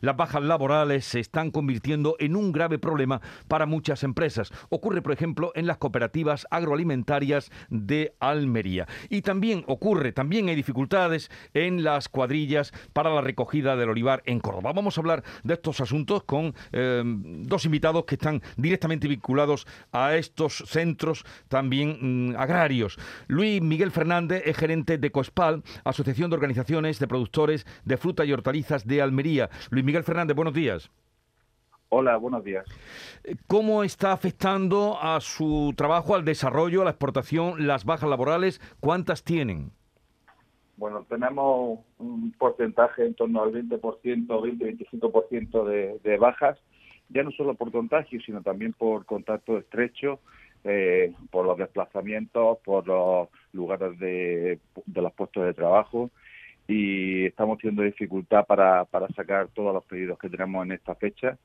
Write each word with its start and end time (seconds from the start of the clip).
las 0.00 0.16
bajas 0.16 0.42
laborales 0.42 1.04
se 1.04 1.20
están 1.20 1.50
convirtiendo 1.50 2.16
en 2.18 2.36
un 2.36 2.52
grave 2.52 2.78
problema 2.78 3.20
para 3.48 3.66
muchas 3.66 4.02
empresas. 4.02 4.50
Ocurre, 4.68 5.02
por 5.02 5.12
ejemplo, 5.12 5.52
en 5.54 5.66
las 5.66 5.78
cooperativas 5.78 6.46
agroalimentarias 6.50 7.50
de 7.68 8.14
Almería. 8.20 8.86
Y 9.08 9.22
también 9.22 9.64
ocurre, 9.66 10.12
también 10.12 10.48
hay 10.48 10.54
dificultades 10.54 11.30
en 11.54 11.84
las 11.84 12.08
cuadrillas 12.08 12.72
para 12.92 13.14
la 13.14 13.20
recogida 13.20 13.76
del 13.76 13.90
olivar 13.90 14.22
en 14.26 14.40
Córdoba. 14.40 14.72
Vamos 14.72 14.96
a 14.96 15.00
hablar 15.00 15.24
de 15.44 15.54
estos 15.54 15.80
asuntos 15.80 16.24
con 16.24 16.54
eh, 16.72 17.02
dos 17.04 17.64
invitados 17.64 18.04
que 18.04 18.14
están 18.14 18.42
directamente 18.56 19.08
vinculados 19.08 19.66
a 19.92 20.16
estos 20.16 20.64
centros 20.66 21.24
también 21.48 22.30
mm, 22.30 22.36
agrarios. 22.36 22.98
Luis 23.26 23.60
Miguel 23.62 23.90
Fernández 23.90 24.42
es 24.46 24.56
gerente 24.56 24.98
de 24.98 25.10
COSPAL, 25.10 25.62
Asociación 25.84 26.30
de 26.30 26.36
Organizaciones 26.36 26.98
de 26.98 27.08
Productores 27.08 27.66
de 27.84 27.96
Fruta 27.96 28.24
y 28.24 28.32
Hortalizas 28.32 28.86
de 28.86 29.02
Almería. 29.02 29.50
Miguel 29.90 30.04
Fernández, 30.04 30.36
buenos 30.36 30.54
días. 30.54 30.88
Hola, 31.88 32.16
buenos 32.16 32.44
días. 32.44 32.64
¿Cómo 33.48 33.82
está 33.82 34.12
afectando 34.12 34.96
a 35.02 35.20
su 35.20 35.74
trabajo, 35.76 36.14
al 36.14 36.24
desarrollo, 36.24 36.82
a 36.82 36.84
la 36.84 36.90
exportación, 36.90 37.66
las 37.66 37.84
bajas 37.84 38.08
laborales? 38.08 38.60
¿Cuántas 38.78 39.24
tienen? 39.24 39.72
Bueno, 40.76 41.04
tenemos 41.08 41.80
un 41.98 42.32
porcentaje 42.38 43.04
en 43.04 43.14
torno 43.14 43.42
al 43.42 43.50
20%, 43.50 43.80
20-25% 43.80 45.64
de, 45.64 45.98
de 46.04 46.16
bajas, 46.18 46.56
ya 47.08 47.24
no 47.24 47.32
solo 47.32 47.54
por 47.54 47.72
contagio, 47.72 48.20
sino 48.24 48.42
también 48.42 48.72
por 48.74 49.04
contacto 49.06 49.58
estrecho, 49.58 50.20
eh, 50.62 51.12
por 51.32 51.44
los 51.44 51.58
desplazamientos, 51.58 52.58
por 52.58 52.86
los 52.86 53.28
lugares 53.52 53.98
de, 53.98 54.60
de 54.86 55.02
los 55.02 55.12
puestos 55.14 55.44
de 55.46 55.52
trabajo 55.52 56.12
y 56.70 57.26
estamos 57.26 57.58
teniendo 57.58 57.82
dificultad 57.82 58.46
para, 58.46 58.84
para 58.84 59.08
sacar 59.08 59.48
todos 59.48 59.74
los 59.74 59.84
pedidos 59.84 60.18
que 60.18 60.28
tenemos 60.28 60.64
en 60.64 60.72
esta 60.72 60.94
fecha. 60.94 61.36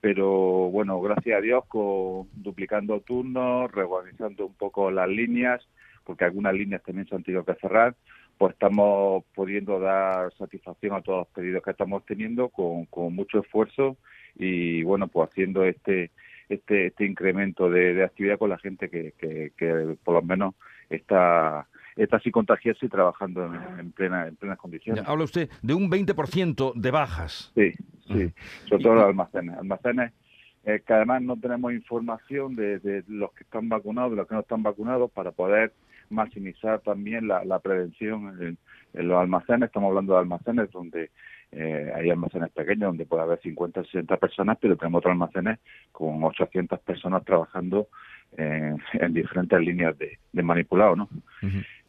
Pero 0.00 0.70
bueno, 0.70 0.98
gracias 1.00 1.38
a 1.38 1.40
Dios, 1.42 1.64
con, 1.66 2.28
duplicando 2.32 3.00
turnos, 3.00 3.70
reorganizando 3.70 4.46
un 4.46 4.54
poco 4.54 4.90
las 4.90 5.08
líneas, 5.08 5.60
porque 6.04 6.24
algunas 6.24 6.54
líneas 6.54 6.82
también 6.82 7.06
se 7.06 7.14
han 7.14 7.22
tenido 7.22 7.44
que 7.44 7.54
cerrar, 7.56 7.94
pues 8.38 8.54
estamos 8.54 9.24
pudiendo 9.34 9.78
dar 9.78 10.32
satisfacción 10.38 10.94
a 10.94 11.02
todos 11.02 11.18
los 11.18 11.28
pedidos 11.28 11.62
que 11.62 11.70
estamos 11.70 12.04
teniendo 12.06 12.48
con, 12.48 12.86
con 12.86 13.14
mucho 13.14 13.40
esfuerzo 13.40 13.98
y 14.36 14.82
bueno, 14.84 15.06
pues 15.08 15.28
haciendo 15.28 15.64
este 15.64 16.10
este, 16.48 16.86
este 16.86 17.06
incremento 17.06 17.70
de, 17.70 18.02
actividad 18.04 18.38
con 18.38 18.50
la 18.50 18.58
gente 18.58 18.90
que, 18.90 19.12
que, 19.16 19.52
que 19.56 19.96
por 20.04 20.14
lo 20.14 20.22
menos 20.22 20.54
está 20.90 21.66
está 21.96 22.18
sin 22.20 22.32
contagiarse 22.32 22.86
y 22.86 22.88
trabajando 22.88 23.44
en, 23.78 23.92
plena 23.92 24.26
en 24.26 24.36
plenas 24.36 24.58
condiciones. 24.58 25.04
habla 25.06 25.24
usted 25.24 25.50
de 25.62 25.74
un 25.74 25.90
20% 25.90 26.74
de 26.74 26.90
bajas. 26.90 27.52
Sí, 27.54 27.72
sí, 28.06 28.32
sobre 28.68 28.82
todo 28.82 28.94
los 28.94 29.04
almacenes. 29.04 29.56
Almacenes 29.56 30.12
eh, 30.64 30.80
que 30.86 30.92
además 30.92 31.22
no 31.22 31.36
tenemos 31.36 31.72
información 31.72 32.54
de, 32.54 33.02
los 33.08 33.32
que 33.32 33.42
están 33.42 33.68
vacunados, 33.68 34.12
de 34.12 34.16
los 34.18 34.28
que 34.28 34.34
no 34.34 34.42
están 34.42 34.62
vacunados, 34.62 35.10
para 35.10 35.32
poder 35.32 35.72
maximizar 36.08 36.80
también 36.80 37.26
la, 37.26 37.58
prevención 37.58 38.58
en, 38.94 39.08
los 39.08 39.20
almacenes. 39.20 39.66
Estamos 39.66 39.88
hablando 39.88 40.12
de 40.12 40.20
almacenes 40.20 40.70
donde 40.70 41.10
eh, 41.50 41.92
hay 41.94 42.10
almacenes 42.10 42.50
pequeños 42.50 42.90
donde 42.90 43.06
puede 43.06 43.22
haber 43.22 43.40
50 43.40 43.82
60 43.84 44.16
personas, 44.18 44.56
pero 44.60 44.76
tenemos 44.76 45.00
otros 45.00 45.12
almacenes 45.12 45.58
con 45.90 46.22
800 46.22 46.78
personas 46.80 47.24
trabajando 47.24 47.88
en, 48.36 48.78
diferentes 49.12 49.60
líneas 49.60 49.96
de, 49.98 50.42
manipulado, 50.42 50.96
¿no? 50.96 51.08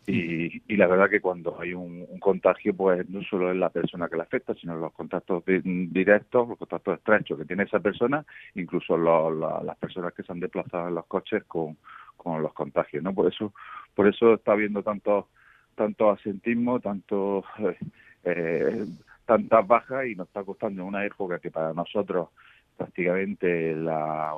Y, 0.05 0.75
la 0.75 0.87
verdad 0.87 1.09
que 1.09 1.21
cuando 1.21 1.59
hay 1.61 1.73
un, 1.73 2.05
contagio, 2.19 2.75
pues 2.75 3.07
no 3.09 3.21
solo 3.23 3.51
es 3.51 3.57
la 3.57 3.69
persona 3.69 4.09
que 4.09 4.17
la 4.17 4.23
afecta, 4.23 4.53
sino 4.55 4.75
los 4.75 4.91
contactos 4.93 5.43
directos, 5.45 6.49
los 6.49 6.57
contactos 6.57 6.97
estrechos 6.97 7.37
que 7.37 7.45
tiene 7.45 7.63
esa 7.63 7.79
persona, 7.79 8.25
incluso 8.55 8.97
las 8.97 9.77
personas 9.77 10.13
que 10.13 10.23
se 10.23 10.31
han 10.31 10.39
desplazado 10.39 10.89
en 10.89 10.95
los 10.95 11.05
coches 11.05 11.43
con, 11.45 11.77
con 12.17 12.41
los 12.41 12.53
contagios, 12.53 13.03
¿no? 13.03 13.13
Por 13.13 13.31
eso, 13.31 13.53
por 13.95 14.07
eso 14.07 14.33
está 14.33 14.53
habiendo 14.53 14.83
tanto, 14.83 15.29
tanto 15.75 16.11
asentismo, 16.11 16.79
tanto 16.79 17.43
eh, 17.59 17.77
eh, 18.23 18.85
tantas 19.25 19.67
bajas 19.67 20.05
y 20.07 20.15
nos 20.15 20.27
está 20.27 20.43
costando 20.43 20.85
una 20.85 21.05
época 21.05 21.39
que 21.39 21.51
para 21.51 21.73
nosotros 21.73 22.29
prácticamente 22.77 23.75
la, 23.75 24.33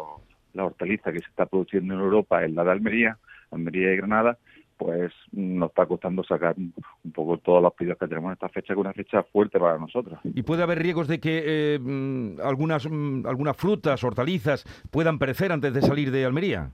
la 0.54 0.66
hortaliza 0.66 1.12
que 1.12 1.20
se 1.20 1.30
está 1.30 1.46
produciendo 1.46 1.94
en 1.94 2.00
Europa 2.02 2.44
es 2.44 2.52
la 2.52 2.64
de 2.64 2.72
Almería, 2.72 3.18
Almería 3.52 3.94
y 3.94 3.98
Granada, 3.98 4.38
pues 4.78 5.12
nos 5.32 5.70
está 5.70 5.86
costando 5.86 6.24
sacar 6.24 6.56
un 6.58 7.12
poco 7.14 7.38
todos 7.38 7.62
los 7.62 7.74
pedidos 7.74 7.98
que 7.98 8.08
tenemos 8.08 8.30
en 8.30 8.34
esta 8.34 8.50
fecha, 8.50 8.68
que 8.68 8.74
es 8.74 8.86
una 8.86 8.94
fecha 8.94 9.24
fuerte 9.24 9.60
para 9.60 9.78
nosotros. 9.78 10.20
¿Y 10.24 10.44
puede 10.44 10.64
haber 10.64 10.80
riesgos 10.80 11.08
de 11.08 11.20
que 11.20 11.44
eh, 11.46 11.80
mm, 11.80 12.42
algunas, 12.44 12.88
mm, 12.90 13.26
algunas 13.26 13.56
frutas, 13.56 14.04
hortalizas, 14.04 14.66
puedan 14.92 15.18
perecer 15.20 15.52
antes 15.52 15.74
de 15.74 15.82
salir 15.82 16.12
de 16.12 16.26
Almería? 16.26 16.72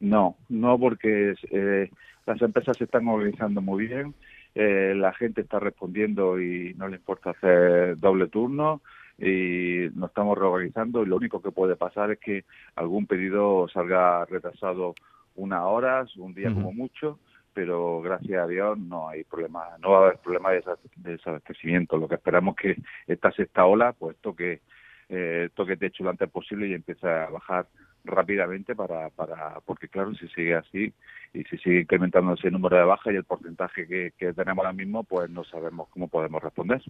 No, 0.00 0.36
no 0.48 0.78
porque 0.78 1.34
eh, 1.50 1.90
las 2.26 2.42
empresas 2.42 2.76
se 2.76 2.84
están 2.84 3.08
organizando 3.08 3.62
muy 3.62 3.86
bien, 3.86 4.14
eh, 4.54 4.92
la 4.94 5.12
gente 5.14 5.40
está 5.40 5.58
respondiendo 5.58 6.40
y 6.40 6.74
no 6.74 6.88
le 6.88 6.96
importa 6.96 7.30
hacer 7.30 7.98
doble 7.98 8.28
turno 8.28 8.82
y 9.18 9.88
nos 9.94 10.10
estamos 10.10 10.36
reorganizando 10.36 11.02
y 11.02 11.06
lo 11.06 11.16
único 11.16 11.40
que 11.40 11.52
puede 11.52 11.76
pasar 11.76 12.10
es 12.10 12.18
que 12.18 12.44
algún 12.74 13.06
pedido 13.06 13.68
salga 13.68 14.24
retrasado 14.26 14.94
unas 15.36 15.62
horas, 15.62 16.16
un 16.16 16.34
día 16.34 16.52
como 16.52 16.72
mucho, 16.72 17.18
pero 17.52 18.00
gracias 18.02 18.42
a 18.42 18.46
Dios 18.46 18.78
no 18.78 19.08
hay 19.08 19.24
problema, 19.24 19.64
no 19.80 19.90
va 19.90 19.98
a 19.98 20.02
haber 20.02 20.18
problema 20.18 20.50
de, 20.50 20.62
desabastecimiento. 20.96 21.96
Lo 21.96 22.08
que 22.08 22.16
esperamos 22.16 22.56
es 22.58 22.76
que 22.76 22.82
esta 23.06 23.30
sexta 23.32 23.64
ola 23.64 23.92
pues 23.92 24.16
toque, 24.18 24.60
eh, 25.08 25.48
toque 25.54 25.76
techo 25.76 26.04
lo 26.04 26.10
antes 26.10 26.30
posible 26.30 26.68
y 26.68 26.74
empiece 26.74 27.06
a 27.06 27.28
bajar 27.28 27.66
rápidamente 28.04 28.76
para, 28.76 29.08
para 29.10 29.60
porque 29.64 29.88
claro 29.88 30.14
si 30.14 30.28
sigue 30.28 30.54
así 30.54 30.92
y 31.32 31.42
si 31.44 31.56
sigue 31.58 31.80
incrementando 31.80 32.34
ese 32.34 32.50
número 32.50 32.76
de 32.76 32.84
bajas 32.84 33.12
y 33.12 33.16
el 33.16 33.24
porcentaje 33.24 33.86
que, 33.86 34.12
tenemos 34.34 34.58
ahora 34.58 34.72
mismo 34.72 35.04
pues 35.04 35.30
no 35.30 35.42
sabemos 35.44 35.88
cómo 35.88 36.08
podemos 36.08 36.42
responder. 36.42 36.82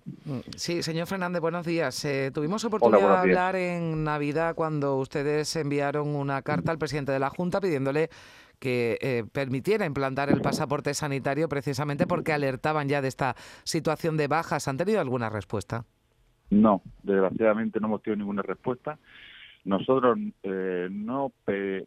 Sí 0.56 0.82
señor 0.82 1.06
Fernández 1.06 1.40
buenos 1.40 1.64
días. 1.64 2.04
Eh, 2.04 2.30
tuvimos 2.34 2.64
oportunidad 2.64 3.00
de 3.00 3.16
hablar 3.16 3.56
en 3.56 4.04
Navidad 4.04 4.54
cuando 4.54 4.96
ustedes 4.96 5.54
enviaron 5.56 6.08
una 6.08 6.42
carta 6.42 6.72
al 6.72 6.78
presidente 6.78 7.12
de 7.12 7.20
la 7.20 7.30
Junta 7.30 7.60
pidiéndole 7.60 8.10
que 8.58 8.98
eh, 9.00 9.24
permitiera 9.32 9.86
implantar 9.86 10.30
el 10.30 10.40
pasaporte 10.40 10.94
sanitario 10.94 11.48
precisamente 11.48 12.06
porque 12.06 12.32
alertaban 12.32 12.88
ya 12.88 13.02
de 13.02 13.08
esta 13.08 13.36
situación 13.64 14.16
de 14.16 14.26
bajas. 14.26 14.68
Han 14.68 14.78
tenido 14.78 15.00
alguna 15.00 15.28
respuesta 15.28 15.84
no 16.50 16.82
desgraciadamente 17.02 17.80
no 17.80 17.86
hemos 17.88 18.02
tenido 18.02 18.18
ninguna 18.18 18.42
respuesta 18.42 18.98
nosotros 19.64 20.18
eh, 20.42 20.88
no, 20.90 21.32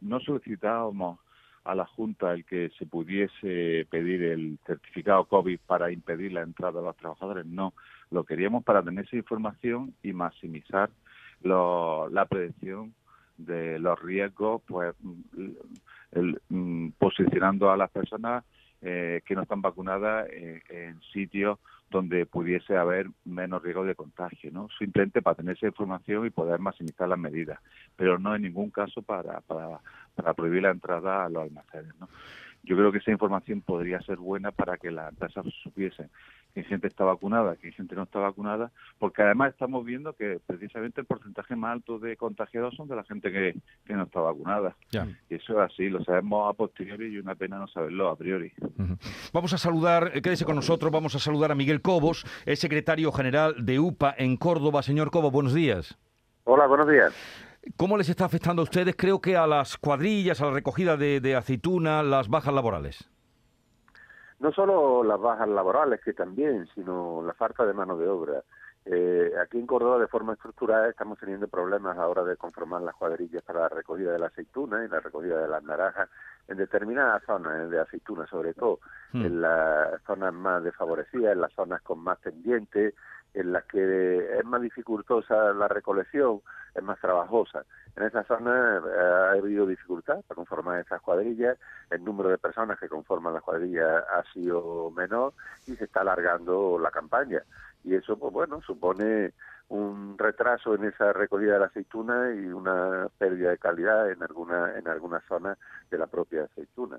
no 0.02 0.20
solicitábamos 0.20 1.20
a 1.68 1.76
la 1.76 1.86
Junta 1.86 2.34
el 2.34 2.46
que 2.46 2.70
se 2.80 2.86
pudiese 2.86 3.86
pedir 3.90 4.24
el 4.24 4.58
certificado 4.66 5.26
COVID 5.26 5.60
para 5.68 5.92
impedir 5.92 6.32
la 6.32 6.42
entrada 6.42 6.80
de 6.80 6.86
los 6.86 6.96
trabajadores, 6.96 7.46
no. 7.46 7.74
Lo 8.10 8.24
queríamos 8.24 8.64
para 8.64 8.82
tener 8.82 9.06
esa 9.06 9.18
información 9.18 9.94
y 10.02 10.14
maximizar 10.14 10.90
la 11.44 12.26
prevención 12.30 12.94
de 13.38 13.80
los 13.80 14.02
riesgos, 14.02 14.62
pues 14.66 14.96
el, 16.14 16.42
mm, 16.50 16.92
posicionando 16.98 17.70
a 17.70 17.78
las 17.78 17.92
personas 17.92 18.46
eh, 18.82 19.22
que 19.26 19.36
no 19.36 19.42
están 19.44 19.62
vacunadas 19.62 20.28
en 20.32 21.00
sitios 21.14 21.60
donde 21.90 22.26
pudiese 22.26 22.76
haber 22.76 23.08
menos 23.24 23.64
riesgo 23.64 23.86
de 23.86 23.96
contagio, 23.96 24.52
¿no? 24.52 24.68
Simplemente 24.78 25.22
para 25.22 25.36
tener 25.36 25.56
esa 25.56 25.68
información 25.68 26.26
y 26.26 26.30
poder 26.30 26.60
maximizar 26.60 27.08
las 27.08 27.20
medidas, 27.20 27.60
pero 27.96 28.20
no 28.20 28.36
en 28.36 28.42
ningún 28.42 28.72
caso 28.72 29.02
para, 29.02 29.40
para, 29.42 29.80
para 30.16 30.34
prohibir 30.34 30.64
la 30.64 30.72
entrada 30.72 31.26
a 31.26 31.30
los 31.30 31.44
almacenes, 31.44 31.94
¿no? 32.00 32.10
Yo 32.68 32.76
creo 32.76 32.92
que 32.92 32.98
esa 32.98 33.12
información 33.12 33.62
podría 33.62 34.02
ser 34.02 34.18
buena 34.18 34.52
para 34.52 34.78
que 34.78 34.92
las 34.92 35.10
empresas 35.10 35.46
supiesen 35.64 36.10
que 36.54 36.64
gente 36.64 36.88
está 36.88 37.06
vacunada, 37.06 37.56
que 37.56 37.72
gente 37.72 37.96
no 37.96 38.04
está 38.04 38.20
vacunada, 38.20 38.72
porque 39.00 39.22
además 39.22 39.52
estamos 39.52 39.86
viendo 39.86 40.14
que 40.14 40.40
precisamente 40.46 41.00
el 41.00 41.08
porcentaje 41.08 41.56
más 41.56 41.74
alto 41.74 41.98
de 42.00 42.18
contagiados 42.18 42.76
son 42.76 42.88
de 42.88 42.96
la 42.96 43.04
gente 43.04 43.32
que, 43.32 43.56
no 43.94 44.04
está 44.04 44.20
vacunada. 44.20 44.76
Y 45.30 45.36
eso 45.36 45.54
es 45.54 45.72
así, 45.72 45.88
lo 45.88 46.04
sabemos 46.04 46.50
a 46.50 46.54
posteriori 46.58 47.08
y 47.08 47.20
una 47.20 47.36
pena 47.36 47.58
no 47.58 47.68
saberlo 47.68 48.10
a 48.10 48.18
priori. 48.18 48.52
Vamos 49.32 49.54
a 49.54 49.58
saludar, 49.58 50.12
eh, 50.14 50.22
quédese 50.22 50.46
con 50.46 50.56
nosotros, 50.56 50.92
vamos 50.92 51.16
a 51.16 51.20
saludar 51.20 51.52
a 51.52 51.56
Miguel 51.56 51.82
Cobos, 51.82 52.26
es 52.46 52.60
secretario 52.60 53.12
general 53.12 53.66
de 53.66 53.80
UPA 53.80 54.14
en 54.18 54.36
Córdoba. 54.36 54.82
Señor 54.82 55.10
Cobos, 55.10 55.32
buenos 55.32 55.54
días. 55.54 55.98
Hola, 56.44 56.66
buenos 56.66 56.90
días. 56.90 57.47
¿Cómo 57.76 57.98
les 57.98 58.10
está 58.10 58.26
afectando 58.26 58.62
a 58.62 58.64
ustedes? 58.64 58.96
Creo 58.96 59.20
que 59.20 59.36
a 59.36 59.46
las 59.46 59.78
cuadrillas, 59.78 60.42
a 60.42 60.46
la 60.46 60.52
recogida 60.52 60.96
de, 60.98 61.20
de 61.20 61.36
aceituna, 61.36 62.02
las 62.04 62.30
bajas 62.30 62.54
laborales 62.54 63.10
no 64.40 64.52
solo 64.52 65.04
las 65.04 65.20
bajas 65.20 65.48
laborales, 65.48 66.02
que 66.02 66.14
también, 66.14 66.68
sino 66.76 67.22
la 67.26 67.34
falta 67.34 67.66
de 67.66 67.74
mano 67.74 67.98
de 67.98 68.08
obra. 68.08 68.44
Eh, 68.86 69.32
aquí 69.42 69.58
en 69.58 69.68
Córdoba, 69.68 70.00
de 70.00 70.08
forma 70.08 70.34
estructurada, 70.34 70.90
estamos 70.90 71.18
teniendo 71.20 71.48
problemas 71.48 71.98
ahora 71.98 72.24
de 72.24 72.38
conformar 72.38 72.82
las 72.82 72.96
cuadrillas 72.96 73.44
para 73.44 73.62
la 73.62 73.70
recogida 73.70 74.14
de 74.14 74.20
la 74.20 74.28
aceituna 74.28 74.86
y 74.86 74.88
la 74.88 75.00
recogida 75.00 75.42
de 75.42 75.48
las 75.48 75.64
naranjas 75.64 76.10
en 76.48 76.58
determinadas 76.58 77.24
zonas 77.26 77.70
de 77.70 77.80
aceituna, 77.80 78.26
sobre 78.28 78.54
todo 78.54 78.80
hmm. 79.14 79.26
en 79.26 79.42
las 79.42 80.02
zonas 80.04 80.34
más 80.34 80.64
desfavorecidas, 80.64 81.34
en 81.34 81.42
las 81.42 81.54
zonas 81.54 81.82
con 81.82 82.00
más 82.00 82.18
pendientes, 82.20 82.94
en 83.34 83.52
las 83.52 83.66
que 83.66 84.40
es 84.40 84.46
más 84.46 84.62
dificultosa 84.62 85.54
la 85.54 85.68
recolección, 85.68 86.42
es 86.74 86.84
más 86.84 87.00
trabajosa. 87.00 87.66
En 87.96 88.04
esa 88.04 88.24
zona 88.24 88.78
eh, 88.78 89.00
ha 89.00 89.32
habido 89.32 89.66
dificultad 89.66 90.22
para 90.28 90.36
conformar 90.36 90.80
esas 90.80 91.02
cuadrillas, 91.02 91.58
el 91.90 92.04
número 92.04 92.30
de 92.30 92.38
personas 92.38 92.80
que 92.80 92.88
conforman 92.88 93.34
las 93.34 93.44
cuadrillas 93.44 94.04
ha 94.10 94.24
sido 94.34 94.92
menor 94.92 95.34
y 95.66 95.76
se 95.76 95.86
está 95.86 96.02
alargando 96.02 96.80
la 96.80 96.92
campaña. 96.92 97.42
Y 97.84 97.96
eso, 97.96 98.18
pues 98.18 98.34
bueno, 98.34 98.62
supone 98.62 99.34
un 99.70 100.18
retraso 100.18 100.76
en 100.76 100.86
esa 100.86 101.12
recogida 101.12 101.54
de 101.54 101.60
la 101.60 101.66
aceituna 101.66 102.34
y 102.34 102.46
una 102.48 103.10
pérdida 103.18 103.50
de 103.50 103.58
calidad 103.58 104.10
en 104.10 104.24
alguna 104.24 104.78
en 104.78 104.88
algunas 104.88 105.24
zonas 105.26 105.58
de 105.92 105.98
la 105.98 106.08
propia 106.08 106.44
aceituna. 106.44 106.98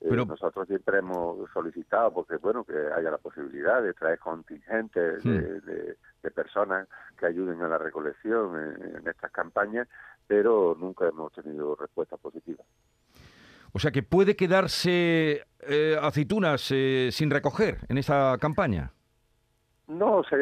Eh, 0.00 0.06
Pero... 0.10 0.24
nosotros 0.24 0.66
siempre 0.68 0.98
hemos 0.98 1.50
solicitado 1.52 2.12
porque 2.12 2.36
bueno 2.36 2.64
que 2.64 2.76
haya 2.96 3.10
la 3.10 3.18
posibilidad 3.18 3.82
de 3.82 3.94
traer 3.94 4.18
contingentes 4.18 5.24
de, 5.24 5.96
hmm. 6.22 6.30
personas 6.34 6.88
que 7.18 7.26
ayuden 7.26 7.62
a 7.62 7.68
la 7.68 7.78
recolección 7.78 8.56
en, 8.58 9.06
estas 9.06 9.30
campañas, 9.30 9.88
pero 10.26 10.76
nunca 10.78 11.06
hemos 11.08 11.32
tenido 11.32 11.76
respuesta 11.76 12.16
positiva. 12.16 12.64
O 13.72 13.78
sea 13.78 13.90
que 13.90 14.02
puede 14.02 14.36
quedarse 14.36 15.44
eh, 15.60 15.98
aceitunas 16.00 16.70
eh, 16.70 17.10
sin 17.10 17.30
recoger 17.30 17.78
en 17.88 17.98
esa 17.98 18.38
campaña. 18.38 18.93
No 19.86 20.22
se, 20.24 20.36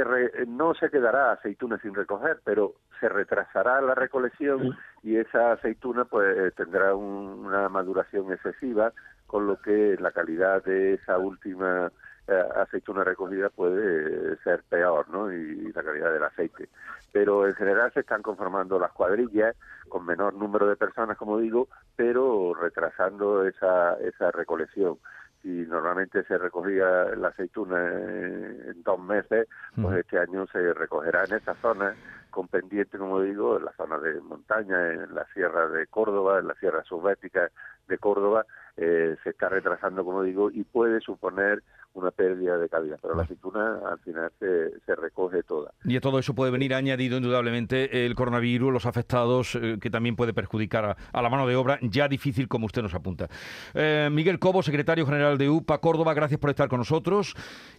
no 0.46 0.74
se 0.74 0.88
quedará 0.88 1.32
aceituna 1.32 1.78
sin 1.78 1.94
recoger, 1.94 2.40
pero 2.44 2.74
se 3.00 3.08
retrasará 3.08 3.80
la 3.80 3.94
recolección 3.94 4.76
y 5.02 5.16
esa 5.16 5.52
aceituna 5.52 6.04
pues 6.04 6.54
tendrá 6.54 6.94
una 6.94 7.68
maduración 7.68 8.32
excesiva, 8.32 8.92
con 9.26 9.46
lo 9.46 9.60
que 9.60 9.96
la 9.98 10.12
calidad 10.12 10.62
de 10.62 10.94
esa 10.94 11.18
última 11.18 11.90
eh, 12.28 12.44
aceituna 12.54 13.02
recogida 13.02 13.48
puede 13.48 14.36
ser 14.44 14.62
peor, 14.68 15.08
¿no? 15.08 15.32
Y 15.32 15.72
la 15.72 15.82
calidad 15.82 16.12
del 16.12 16.22
aceite. 16.22 16.68
Pero 17.12 17.48
en 17.48 17.54
general 17.54 17.92
se 17.92 18.00
están 18.00 18.22
conformando 18.22 18.78
las 18.78 18.92
cuadrillas 18.92 19.56
con 19.88 20.06
menor 20.06 20.34
número 20.34 20.68
de 20.68 20.76
personas, 20.76 21.16
como 21.16 21.38
digo, 21.38 21.68
pero 21.96 22.54
retrasando 22.54 23.44
esa, 23.44 23.94
esa 23.94 24.30
recolección 24.30 24.98
si 25.42 25.48
normalmente 25.48 26.22
se 26.24 26.38
recogía 26.38 26.86
la 27.16 27.28
aceituna 27.28 27.76
en, 27.78 28.82
dos 28.84 29.00
meses, 29.00 29.48
pues 29.80 29.98
este 29.98 30.18
año 30.18 30.46
se 30.46 30.72
recogerá 30.72 31.24
en 31.24 31.34
esa 31.34 31.54
zona 31.56 31.94
con 32.30 32.48
pendiente, 32.48 32.96
como 32.96 33.20
digo, 33.20 33.58
en 33.58 33.64
la 33.66 33.72
zona 33.72 33.98
de 33.98 34.20
montaña, 34.20 34.92
en 34.92 35.14
la 35.14 35.26
sierra 35.34 35.68
de 35.68 35.86
Córdoba, 35.88 36.38
en 36.38 36.48
la 36.48 36.54
sierra 36.54 36.82
subbética 36.84 37.50
de 37.88 37.98
Córdoba, 37.98 38.46
eh, 38.76 39.16
se 39.22 39.30
está 39.30 39.48
retrasando, 39.48 40.04
como 40.04 40.22
digo, 40.22 40.50
y 40.50 40.64
puede 40.64 41.00
suponer 41.00 41.62
una 41.94 42.10
pérdida 42.10 42.56
de 42.58 42.68
calidad, 42.68 42.98
pero 43.00 43.14
la 43.14 43.24
aceituna 43.24 43.80
al 43.86 43.98
final 43.98 44.30
se, 44.38 44.80
se, 44.80 44.94
recoge 44.96 45.42
toda. 45.42 45.72
Y 45.84 45.96
a 45.96 46.00
todo 46.00 46.18
eso 46.18 46.34
puede 46.34 46.50
venir 46.50 46.74
añadido 46.74 47.16
indudablemente 47.16 48.06
el 48.06 48.14
coronavirus, 48.14 48.72
los 48.72 48.86
afectados, 48.86 49.54
eh, 49.56 49.78
que 49.80 49.90
también 49.90 50.16
puede 50.16 50.32
perjudicar 50.32 50.96
a, 51.12 51.22
la 51.22 51.28
mano 51.28 51.46
de 51.46 51.56
obra, 51.56 51.78
ya 51.82 52.08
difícil 52.08 52.48
como 52.48 52.66
usted 52.66 52.82
nos 52.82 52.94
apunta. 52.94 53.28
Eh, 53.74 54.08
Miguel 54.10 54.38
Cobo, 54.38 54.62
secretario 54.62 55.06
general 55.06 55.38
de 55.38 55.50
UPA 55.50 55.78
Córdoba, 55.78 56.14
gracias 56.14 56.40
por 56.40 56.50
estar 56.50 56.68
con 56.68 56.78
nosotros. 56.78 57.34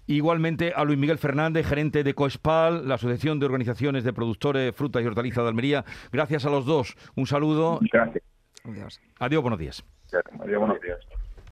Igualmente 0.06 0.74
a 0.76 0.84
Luis 0.84 0.98
Miguel 0.98 1.18
Fernández, 1.18 1.66
gerente 1.66 2.04
de 2.04 2.14
Coespal, 2.14 2.88
la 2.88 2.96
Asociación 2.96 3.40
de 3.40 3.46
Organizaciones 3.46 4.04
de 4.04 4.14
Productores 4.14 4.76
Frutas 4.76 5.04
y 5.04 5.08
Hortalizas 5.08 5.44
de 5.44 5.50
Almería. 5.50 5.86
Gracias 6.12 6.46
a 6.46 6.50
los 6.50 6.66
dos. 6.66 6.96
Un 7.16 7.26
saludo. 7.26 7.80
Gracias. 7.92 8.24
Adiós. 8.64 9.02
Adiós, 9.20 9.42
buenos 9.42 9.60
días. 9.60 9.84
Adiós, 10.40 10.60
buenos 10.60 10.82
días. 10.82 11.00